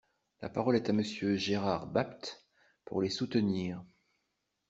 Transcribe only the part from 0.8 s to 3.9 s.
à Monsieur Gérard Bapt, pour les soutenir.